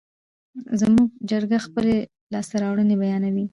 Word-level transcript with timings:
زموږ 0.81 1.09
چرګه 1.29 1.59
خپلې 1.65 1.95
لاسته 2.33 2.55
راوړنې 2.63 2.95
بیانوي. 3.01 3.45